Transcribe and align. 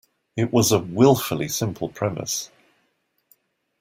It 0.35 0.51
was 0.51 0.71
a 0.71 0.79
wilfully 0.79 1.47
simple 1.47 1.87
premise. 1.87 2.49